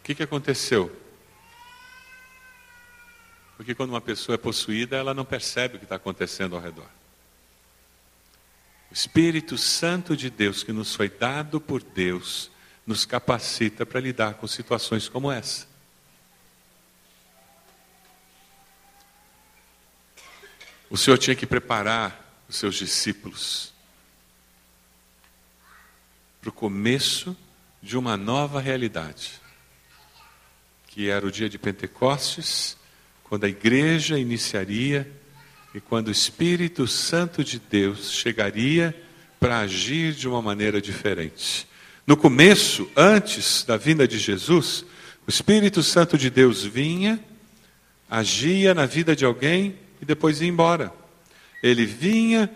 [0.00, 0.94] O que, que aconteceu?
[3.56, 6.88] Porque quando uma pessoa é possuída, ela não percebe o que está acontecendo ao redor.
[8.90, 12.50] O Espírito Santo de Deus, que nos foi dado por Deus,
[12.86, 15.66] nos capacita para lidar com situações como essa.
[20.88, 23.74] O Senhor tinha que preparar os seus discípulos
[26.40, 27.36] para o começo
[27.82, 29.40] de uma nova realidade,
[30.86, 32.76] que era o dia de Pentecostes,
[33.24, 35.10] quando a igreja iniciaria
[35.76, 38.96] e quando o Espírito Santo de Deus chegaria
[39.38, 41.68] para agir de uma maneira diferente.
[42.06, 44.86] No começo, antes da vinda de Jesus,
[45.26, 47.22] o Espírito Santo de Deus vinha,
[48.08, 50.90] agia na vida de alguém e depois ia embora.
[51.62, 52.50] Ele vinha,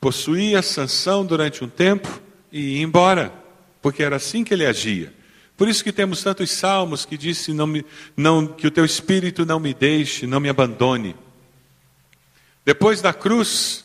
[0.00, 3.32] possuía a sanção durante um tempo, e ir embora,
[3.80, 5.14] porque era assim que ele agia.
[5.56, 7.72] Por isso que temos tantos salmos que disse não
[8.16, 11.14] não, que o teu espírito não me deixe, não me abandone.
[12.64, 13.84] Depois da cruz,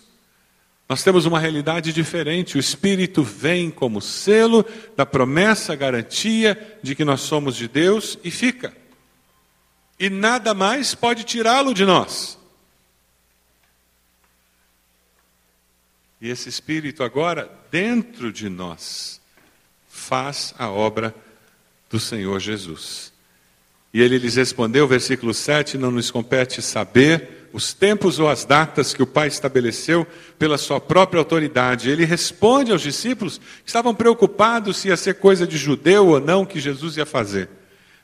[0.87, 2.57] nós temos uma realidade diferente.
[2.57, 4.65] O Espírito vem como selo
[4.95, 8.75] da promessa, garantia de que nós somos de Deus e fica.
[9.99, 12.39] E nada mais pode tirá-lo de nós.
[16.21, 19.21] E esse Espírito agora, dentro de nós,
[19.87, 21.13] faz a obra
[21.89, 23.13] do Senhor Jesus.
[23.93, 28.93] E ele lhes respondeu, versículo 7: Não nos compete saber os tempos ou as datas
[28.93, 30.05] que o Pai estabeleceu
[30.37, 31.89] pela sua própria autoridade.
[31.89, 36.45] Ele responde aos discípulos que estavam preocupados se ia ser coisa de judeu ou não
[36.45, 37.49] que Jesus ia fazer.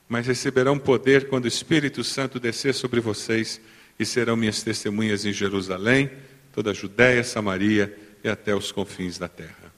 [0.08, 3.60] Mas receberão poder quando o Espírito Santo descer sobre vocês
[3.98, 6.10] e serão minhas testemunhas em Jerusalém,
[6.52, 9.72] toda a Judéia, Samaria e até os confins da terra.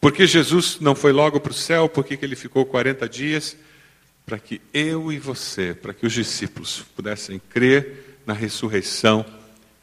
[0.00, 3.56] Porque Jesus não foi logo para o céu, porque ele ficou 40 dias?
[4.26, 9.24] Para que eu e você, para que os discípulos pudessem crer na ressurreição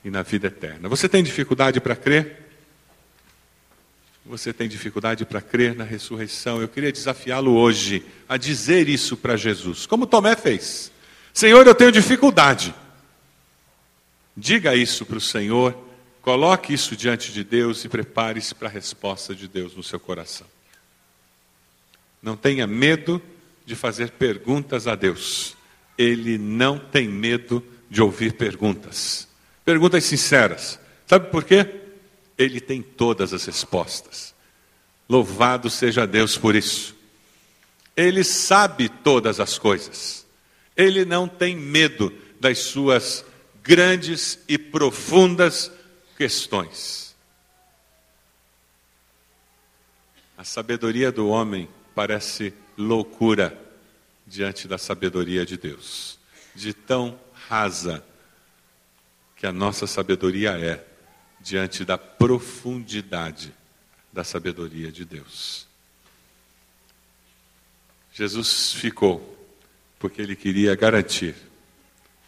[0.03, 0.89] e na vida eterna.
[0.89, 2.49] Você tem dificuldade para crer?
[4.25, 6.61] Você tem dificuldade para crer na ressurreição?
[6.61, 10.91] Eu queria desafiá-lo hoje a dizer isso para Jesus, como Tomé fez:
[11.33, 12.73] Senhor, eu tenho dificuldade.
[14.35, 15.75] Diga isso para o Senhor
[16.21, 20.45] Coloque isso diante de Deus e prepare-se para a resposta de Deus no seu coração.
[22.21, 23.19] Não tenha medo
[23.65, 25.57] de fazer perguntas a Deus.
[25.97, 29.27] Ele não tem medo de ouvir perguntas.
[29.65, 30.79] Perguntas sinceras.
[31.05, 31.81] Sabe por quê?
[32.37, 34.33] Ele tem todas as respostas.
[35.09, 36.95] Louvado seja Deus por isso.
[37.95, 40.25] Ele sabe todas as coisas.
[40.75, 43.25] Ele não tem medo das suas
[43.61, 45.69] grandes e profundas
[46.17, 47.13] questões.
[50.37, 53.59] A sabedoria do homem parece loucura
[54.25, 56.17] diante da sabedoria de Deus,
[56.55, 57.19] de tão
[57.51, 58.01] rasa
[59.35, 60.87] que a nossa sabedoria é
[61.41, 63.53] diante da profundidade
[64.13, 65.67] da sabedoria de Deus.
[68.13, 69.37] Jesus ficou
[69.99, 71.35] porque ele queria garantir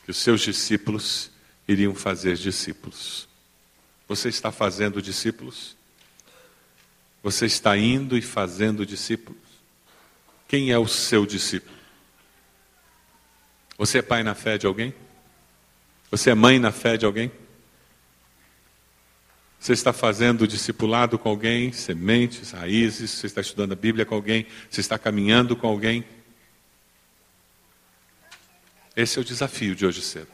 [0.04, 1.32] que os seus discípulos
[1.70, 3.30] iriam fazer discípulos.
[4.10, 5.78] Você está fazendo discípulos?
[7.24, 9.42] Você está indo e fazendo discípulos?
[10.50, 11.78] Quem é o seu discípulo?
[13.78, 14.94] Você é pai na fé de alguém?
[16.14, 17.32] Você é mãe na fé de alguém?
[19.60, 24.46] Você está fazendo discipulado com alguém, sementes, raízes, você está estudando a Bíblia com alguém,
[24.70, 26.06] você está caminhando com alguém.
[28.96, 30.30] Esse é o desafio de hoje cedo.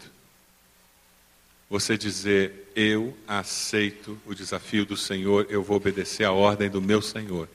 [1.69, 7.01] Você dizer, eu aceito o desafio do Senhor, eu vou obedecer a ordem do meu
[7.01, 7.47] Senhor.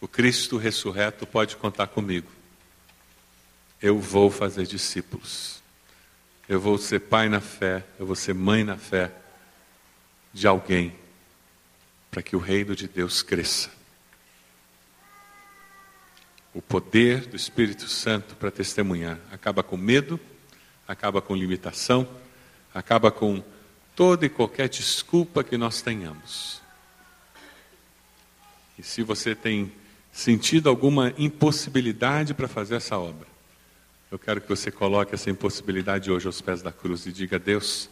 [0.00, 2.32] O Cristo ressurreto pode contar comigo.
[3.82, 5.55] Eu vou fazer discípulos.
[6.48, 9.12] Eu vou ser pai na fé, eu vou ser mãe na fé
[10.32, 10.94] de alguém
[12.10, 13.70] para que o reino de Deus cresça.
[16.54, 20.20] O poder do Espírito Santo para testemunhar acaba com medo,
[20.86, 22.08] acaba com limitação,
[22.72, 23.42] acaba com
[23.96, 26.62] toda e qualquer desculpa que nós tenhamos.
[28.78, 29.72] E se você tem
[30.12, 33.26] sentido alguma impossibilidade para fazer essa obra,
[34.16, 37.90] eu quero que você coloque essa impossibilidade hoje aos pés da cruz e diga: Deus,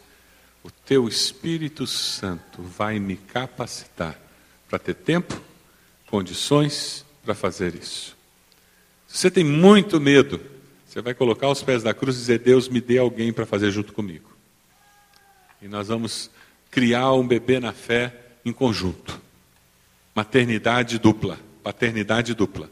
[0.62, 4.18] o teu Espírito Santo vai me capacitar
[4.66, 5.38] para ter tempo,
[6.06, 8.16] condições para fazer isso.
[9.06, 10.40] Se você tem muito medo,
[10.87, 13.70] você vai colocar os pés da cruz e dizer: Deus, me dê alguém para fazer
[13.70, 14.34] junto comigo.
[15.60, 16.30] E nós vamos
[16.70, 18.14] criar um bebê na fé
[18.46, 19.20] em conjunto.
[20.14, 22.70] Maternidade dupla, paternidade dupla.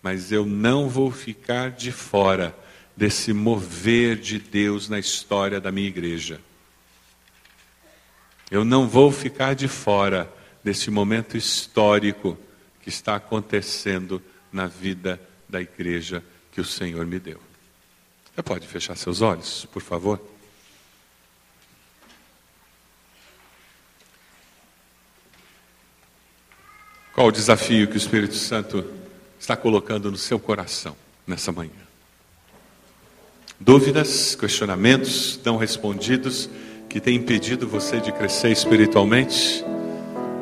[0.00, 2.61] Mas eu não vou ficar de fora
[2.96, 6.40] desse mover de Deus na história da minha igreja.
[8.50, 12.38] Eu não vou ficar de fora desse momento histórico
[12.82, 17.40] que está acontecendo na vida da igreja que o Senhor me deu.
[18.34, 20.20] Você pode fechar seus olhos, por favor?
[27.14, 28.90] Qual o desafio que o Espírito Santo
[29.38, 31.91] está colocando no seu coração nessa manhã?
[33.64, 36.50] Dúvidas, questionamentos não respondidos
[36.88, 39.64] que tem impedido você de crescer espiritualmente,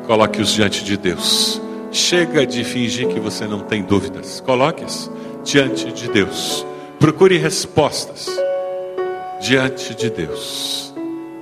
[0.07, 1.61] coloque-os diante de Deus.
[1.91, 4.41] Chega de fingir que você não tem dúvidas.
[4.41, 5.11] Coloque-os
[5.43, 6.65] diante de Deus.
[6.99, 8.27] Procure respostas
[9.39, 10.91] diante de Deus.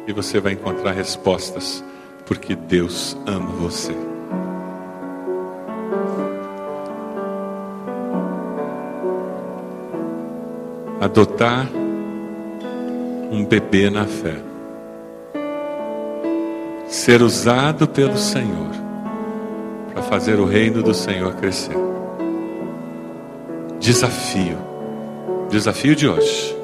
[0.06, 1.82] E você vai encontrar respostas,
[2.26, 4.09] porque Deus ama você.
[11.02, 11.68] Adotar
[13.32, 14.50] um bebê na fé
[16.90, 18.72] ser usado pelo Senhor
[19.94, 21.76] para fazer o reino do Senhor crescer.
[23.80, 24.58] Desafio,
[25.50, 26.58] desafio de hoje.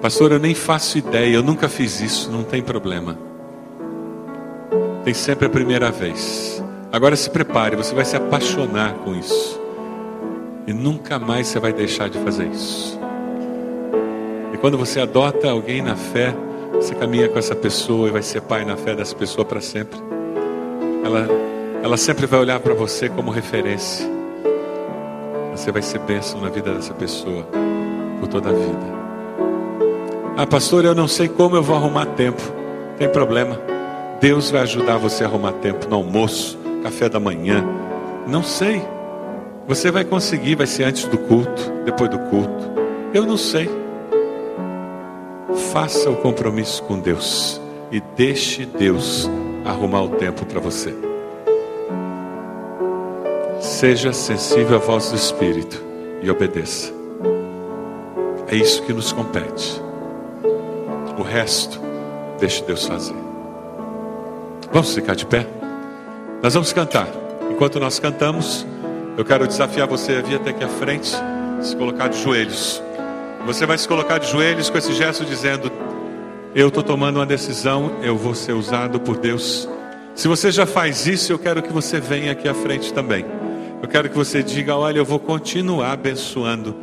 [0.00, 3.18] Pastor, eu nem faço ideia, eu nunca fiz isso, não tem problema.
[5.04, 6.62] Tem sempre a primeira vez.
[6.92, 9.60] Agora se prepare, você vai se apaixonar com isso.
[10.66, 12.98] E nunca mais você vai deixar de fazer isso.
[14.52, 16.34] E quando você adota alguém na fé,
[16.72, 19.98] você caminha com essa pessoa e vai ser pai na fé dessa pessoa para sempre.
[21.04, 21.28] Ela,
[21.82, 24.06] ela sempre vai olhar para você como referência.
[25.52, 27.46] Você vai ser bênção na vida dessa pessoa
[28.18, 28.94] por toda a vida.
[30.36, 32.42] Ah, pastor, eu não sei como eu vou arrumar tempo.
[32.98, 33.60] Tem problema.
[34.20, 37.64] Deus vai ajudar você a arrumar tempo no almoço, café da manhã.
[38.26, 38.93] Não sei.
[39.66, 42.72] Você vai conseguir, vai ser antes do culto, depois do culto.
[43.14, 43.68] Eu não sei.
[45.72, 47.60] Faça o compromisso com Deus
[47.90, 49.28] e deixe Deus
[49.64, 50.94] arrumar o tempo para você.
[53.60, 55.82] Seja sensível à voz do Espírito
[56.22, 56.92] e obedeça.
[58.48, 59.80] É isso que nos compete.
[61.18, 61.80] O resto,
[62.38, 63.16] deixe Deus fazer.
[64.70, 65.46] Vamos ficar de pé?
[66.42, 67.08] Nós vamos cantar.
[67.50, 68.66] Enquanto nós cantamos,
[69.16, 71.10] eu quero desafiar você a vir até aqui à frente,
[71.62, 72.82] se colocar de joelhos.
[73.46, 75.70] Você vai se colocar de joelhos com esse gesto dizendo:
[76.54, 79.68] Eu estou tomando uma decisão, eu vou ser usado por Deus.
[80.14, 83.24] Se você já faz isso, eu quero que você venha aqui à frente também.
[83.82, 86.74] Eu quero que você diga: olha, eu vou continuar abençoando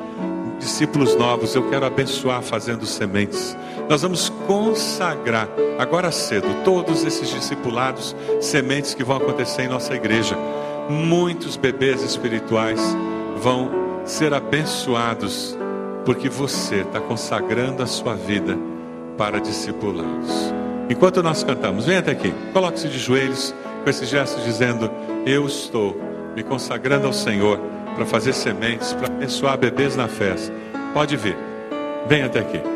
[0.60, 3.58] discípulos novos, eu quero abençoar fazendo sementes.
[3.90, 10.38] Nós vamos consagrar agora cedo todos esses discipulados, sementes que vão acontecer em nossa igreja.
[10.90, 12.80] Muitos bebês espirituais
[13.38, 13.70] vão
[14.06, 15.58] ser abençoados
[16.06, 18.58] porque você está consagrando a sua vida
[19.18, 20.54] para discipulá-los.
[20.90, 23.54] Enquanto nós cantamos, venha até aqui, coloque-se de joelhos
[23.84, 24.92] com esse gesto dizendo:
[25.26, 25.96] Eu estou
[26.36, 27.60] me consagrando ao Senhor
[27.96, 30.54] para fazer sementes, para abençoar bebês na festa.
[30.94, 31.38] Pode vir,
[32.08, 32.71] venha até aqui.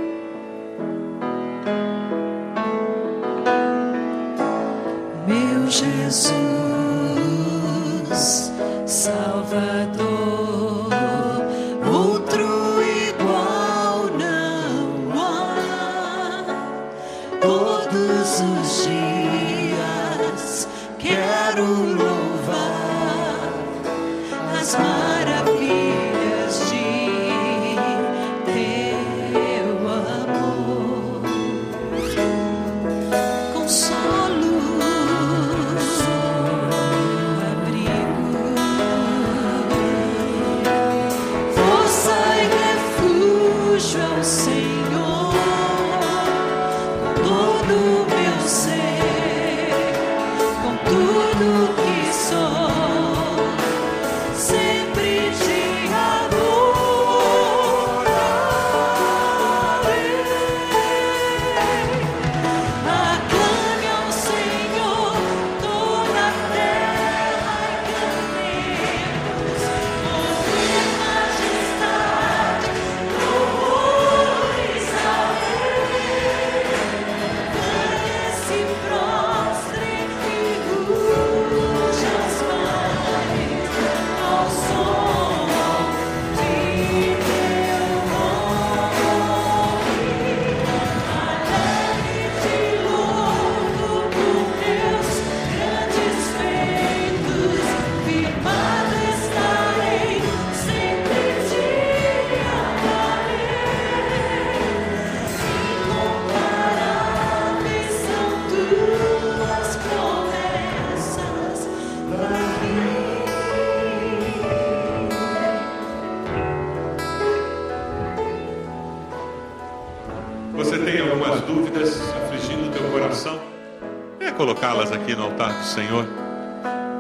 [124.92, 126.06] Aqui no altar do Senhor.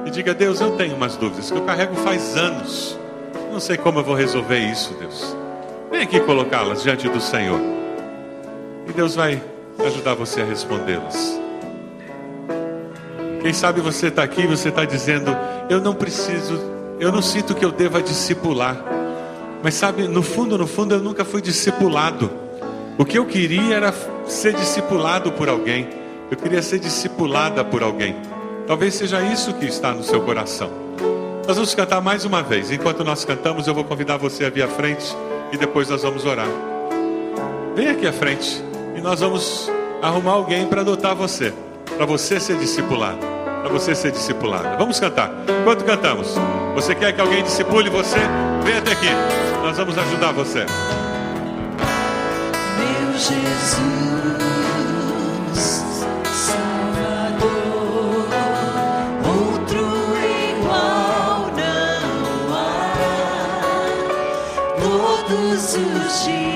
[0.05, 2.99] E diga, Deus, eu tenho umas dúvidas que eu carrego faz anos.
[3.51, 5.35] Não sei como eu vou resolver isso, Deus.
[5.91, 7.59] Vem aqui colocá-las diante do Senhor.
[8.87, 9.41] E Deus vai
[9.83, 11.39] ajudar você a respondê-las.
[13.41, 15.35] Quem sabe você está aqui e você está dizendo,
[15.69, 16.59] eu não preciso,
[16.99, 18.77] eu não sinto que eu deva discipular.
[19.63, 22.29] Mas sabe, no fundo, no fundo, eu nunca fui discipulado.
[22.97, 23.93] O que eu queria era
[24.25, 26.04] ser discipulado por alguém.
[26.29, 28.15] Eu queria ser discipulada por alguém.
[28.65, 30.71] Talvez seja isso que está no seu coração.
[31.47, 32.71] Nós vamos cantar mais uma vez.
[32.71, 35.15] Enquanto nós cantamos, eu vou convidar você a vir à frente
[35.51, 36.47] e depois nós vamos orar.
[37.75, 38.63] Vem aqui à frente
[38.97, 39.71] e nós vamos
[40.01, 41.53] arrumar alguém para adotar você,
[41.95, 43.19] para você ser discipulado,
[43.61, 44.75] para você ser discipulada.
[44.77, 45.31] Vamos cantar.
[45.61, 46.33] Enquanto cantamos,
[46.73, 48.17] você quer que alguém discipule você?
[48.63, 49.09] Vem até aqui.
[49.61, 50.65] Nós vamos ajudar você.
[52.79, 54.44] Meu Jesus.
[65.75, 66.54] Do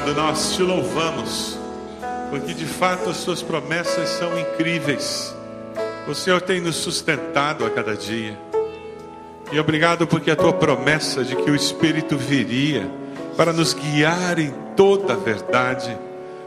[0.00, 1.58] amado, nós te louvamos,
[2.30, 5.34] porque de fato as suas promessas são incríveis.
[6.08, 8.38] O Senhor tem nos sustentado a cada dia.
[9.52, 12.90] E obrigado porque a tua promessa de que o Espírito viria
[13.36, 15.96] para nos guiar em toda a verdade,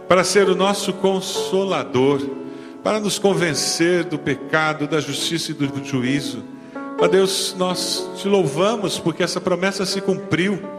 [0.08, 2.22] para ser o nosso consolador,
[2.84, 6.44] para nos convencer do pecado, da justiça e do juízo.
[7.00, 10.73] Ó Deus, nós te louvamos porque essa promessa se cumpriu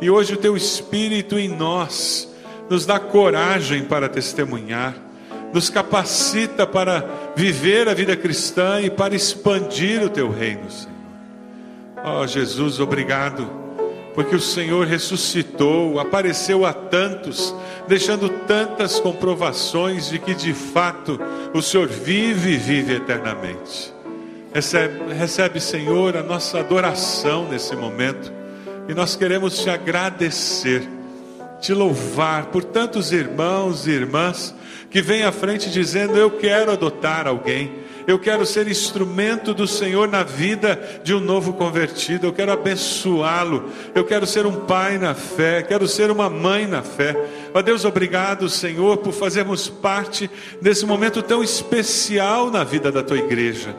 [0.00, 2.28] e hoje o teu Espírito em nós
[2.68, 4.94] nos dá coragem para testemunhar,
[5.52, 10.96] nos capacita para viver a vida cristã e para expandir o teu reino, Senhor.
[12.04, 13.48] Ó oh, Jesus, obrigado,
[14.14, 17.54] porque o Senhor ressuscitou, apareceu a tantos,
[17.88, 21.18] deixando tantas comprovações de que de fato
[21.54, 23.92] o Senhor vive e vive eternamente.
[24.52, 28.32] Recebe, recebe, Senhor, a nossa adoração nesse momento,
[28.88, 30.88] e nós queremos te agradecer,
[31.60, 34.54] te louvar por tantos irmãos e irmãs
[34.90, 37.86] que vêm à frente dizendo: Eu quero adotar alguém.
[38.06, 42.28] Eu quero ser instrumento do Senhor na vida de um novo convertido.
[42.28, 43.68] Eu quero abençoá-lo.
[43.96, 45.60] Eu quero ser um pai na fé.
[45.62, 47.16] Quero ser uma mãe na fé.
[47.52, 50.30] Ó Deus, obrigado, Senhor, por fazermos parte
[50.62, 53.74] desse momento tão especial na vida da tua igreja.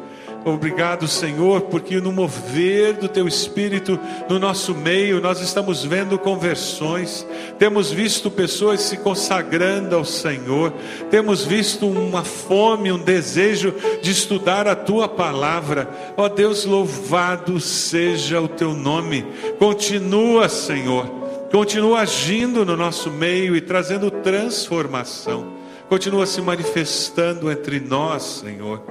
[0.49, 7.27] Obrigado, Senhor, porque no mover do Teu Espírito no nosso meio, nós estamos vendo conversões,
[7.59, 10.71] temos visto pessoas se consagrando ao Senhor,
[11.11, 15.89] temos visto uma fome, um desejo de estudar a Tua palavra.
[16.15, 19.25] Ó Deus, louvado seja o Teu nome.
[19.59, 21.05] Continua, Senhor,
[21.51, 25.53] continua agindo no nosso meio e trazendo transformação,
[25.89, 28.81] continua se manifestando entre nós, Senhor.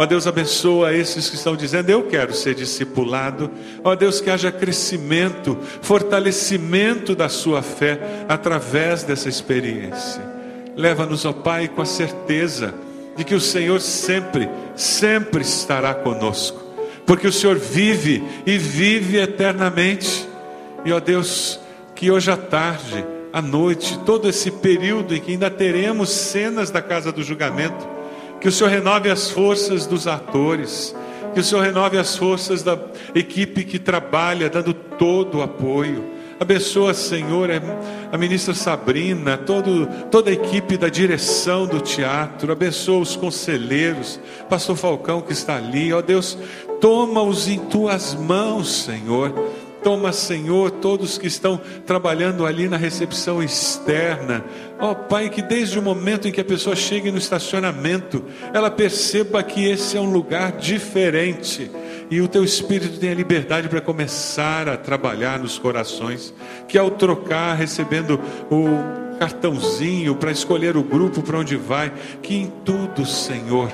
[0.00, 3.50] Ó Deus, abençoa esses que estão dizendo: Eu quero ser discipulado.
[3.82, 10.22] Ó Deus, que haja crescimento, fortalecimento da sua fé através dessa experiência.
[10.76, 12.72] Leva-nos, ó Pai, com a certeza
[13.16, 16.62] de que o Senhor sempre, sempre estará conosco,
[17.04, 20.28] porque o Senhor vive e vive eternamente.
[20.84, 21.58] E ó Deus,
[21.96, 26.80] que hoje à tarde, à noite, todo esse período em que ainda teremos cenas da
[26.80, 27.97] casa do julgamento,
[28.40, 30.94] que o Senhor renove as forças dos atores,
[31.34, 32.78] que o Senhor renove as forças da
[33.14, 36.18] equipe que trabalha, dando todo o apoio.
[36.40, 37.50] Abençoa, Senhor,
[38.12, 42.52] a ministra Sabrina, todo, toda a equipe da direção do teatro.
[42.52, 45.92] Abençoa os conselheiros, Pastor Falcão que está ali.
[45.92, 46.38] Ó Deus,
[46.80, 49.34] toma-os em tuas mãos, Senhor.
[49.82, 54.44] Toma, Senhor, todos que estão trabalhando ali na recepção externa.
[54.78, 58.70] Ó oh, Pai, que desde o momento em que a pessoa chegue no estacionamento, ela
[58.70, 61.70] perceba que esse é um lugar diferente
[62.10, 66.32] e o teu espírito tenha liberdade para começar a trabalhar nos corações,
[66.66, 68.20] que ao trocar, recebendo
[68.50, 73.70] o cartãozinho para escolher o grupo para onde vai, que em tudo, Senhor,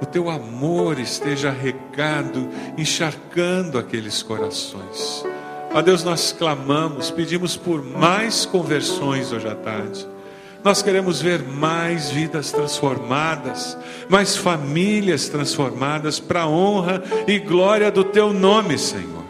[0.00, 5.24] o teu amor esteja regado, encharcando aqueles corações.
[5.74, 10.06] Ó Deus, nós clamamos, pedimos por mais conversões hoje à tarde.
[10.62, 13.76] Nós queremos ver mais vidas transformadas,
[14.08, 19.24] mais famílias transformadas para a honra e glória do Teu nome, Senhor.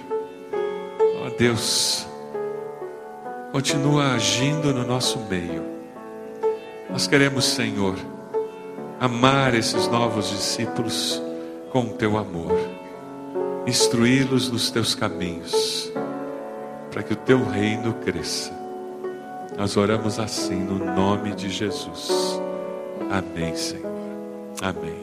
[1.24, 2.06] Ó Deus,
[3.52, 5.64] continua agindo no nosso meio.
[6.90, 7.94] Nós queremos, Senhor,
[8.98, 11.22] amar esses novos discípulos
[11.70, 12.58] com o Teu amor,
[13.64, 15.92] instruí-los nos Teus caminhos
[16.92, 18.52] para que o teu reino cresça.
[19.56, 22.40] Nós oramos assim no nome de Jesus.
[23.10, 23.90] Amém, Senhor.
[24.62, 25.01] Amém.